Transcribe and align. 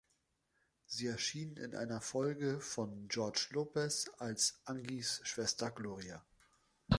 Sie 0.87 1.05
erschien 1.05 1.57
in 1.57 1.75
einer 1.75 2.01
Folge 2.01 2.59
von 2.59 3.07
„George 3.07 3.49
Lopez“ 3.51 4.09
als 4.17 4.59
Angies 4.65 5.21
Schwester 5.25 5.69
Gloria. 5.69 6.25